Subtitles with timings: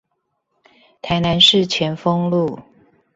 [1.03, 2.59] 台南市前鋒路